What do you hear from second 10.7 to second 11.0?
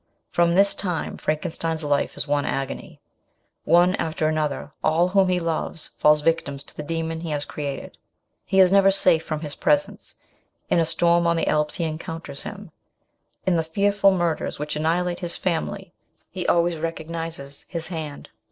in a